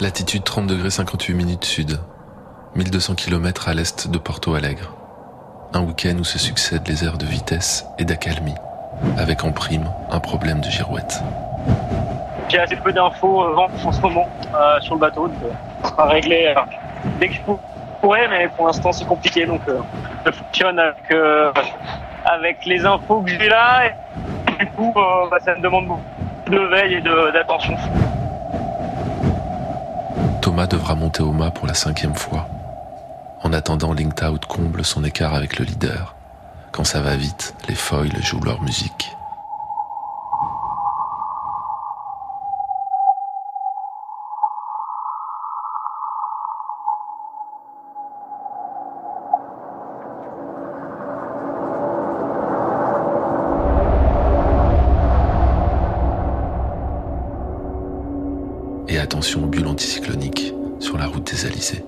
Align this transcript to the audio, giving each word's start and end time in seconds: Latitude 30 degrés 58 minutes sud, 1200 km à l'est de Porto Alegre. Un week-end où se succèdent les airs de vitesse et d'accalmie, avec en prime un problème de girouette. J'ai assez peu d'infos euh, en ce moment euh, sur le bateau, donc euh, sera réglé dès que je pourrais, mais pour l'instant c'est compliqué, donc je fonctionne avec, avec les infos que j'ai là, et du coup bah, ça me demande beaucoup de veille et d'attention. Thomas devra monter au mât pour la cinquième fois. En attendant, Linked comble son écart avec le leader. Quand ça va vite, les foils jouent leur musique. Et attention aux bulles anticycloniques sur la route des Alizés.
Latitude 0.00 0.42
30 0.42 0.66
degrés 0.66 0.90
58 0.90 1.34
minutes 1.34 1.64
sud, 1.64 2.00
1200 2.74 3.14
km 3.14 3.68
à 3.68 3.74
l'est 3.74 4.08
de 4.08 4.18
Porto 4.18 4.54
Alegre. 4.54 4.94
Un 5.74 5.82
week-end 5.82 6.16
où 6.18 6.24
se 6.24 6.38
succèdent 6.38 6.88
les 6.88 7.04
airs 7.04 7.18
de 7.18 7.26
vitesse 7.26 7.86
et 7.98 8.04
d'accalmie, 8.04 8.54
avec 9.18 9.44
en 9.44 9.52
prime 9.52 9.88
un 10.10 10.18
problème 10.18 10.60
de 10.60 10.68
girouette. 10.68 11.22
J'ai 12.48 12.58
assez 12.58 12.76
peu 12.76 12.92
d'infos 12.92 13.44
euh, 13.44 13.56
en 13.56 13.92
ce 13.92 14.00
moment 14.00 14.28
euh, 14.54 14.80
sur 14.80 14.94
le 14.94 15.00
bateau, 15.00 15.28
donc 15.28 15.36
euh, 15.44 15.88
sera 15.88 16.06
réglé 16.06 16.52
dès 17.20 17.28
que 17.28 17.34
je 17.34 17.40
pourrais, 18.00 18.28
mais 18.28 18.48
pour 18.56 18.66
l'instant 18.66 18.92
c'est 18.92 19.06
compliqué, 19.06 19.46
donc 19.46 19.60
je 20.26 20.32
fonctionne 20.32 20.78
avec, 20.78 21.14
avec 22.24 22.66
les 22.66 22.84
infos 22.84 23.20
que 23.20 23.30
j'ai 23.30 23.48
là, 23.48 23.86
et 23.86 24.64
du 24.64 24.66
coup 24.72 24.92
bah, 24.94 25.38
ça 25.44 25.54
me 25.54 25.60
demande 25.60 25.86
beaucoup 25.86 26.50
de 26.50 26.58
veille 26.58 26.94
et 26.94 27.00
d'attention. 27.32 27.76
Thomas 30.52 30.66
devra 30.66 30.94
monter 30.94 31.22
au 31.22 31.32
mât 31.32 31.50
pour 31.50 31.66
la 31.66 31.72
cinquième 31.72 32.14
fois. 32.14 32.46
En 33.42 33.54
attendant, 33.54 33.94
Linked 33.94 34.44
comble 34.46 34.84
son 34.84 35.02
écart 35.02 35.32
avec 35.32 35.58
le 35.58 35.64
leader. 35.64 36.14
Quand 36.72 36.84
ça 36.84 37.00
va 37.00 37.16
vite, 37.16 37.54
les 37.70 37.74
foils 37.74 38.22
jouent 38.22 38.44
leur 38.44 38.60
musique. 38.60 39.16
Et 58.88 58.98
attention 58.98 59.44
aux 59.44 59.46
bulles 59.46 59.66
anticycloniques 59.66 60.52
sur 60.80 60.98
la 60.98 61.06
route 61.06 61.30
des 61.30 61.46
Alizés. 61.46 61.84